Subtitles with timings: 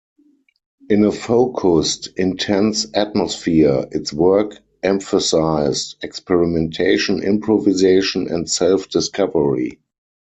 [0.89, 9.79] In a focused, intense atmosphere, its work emphasised experimentation, improvisation, and self-discovery.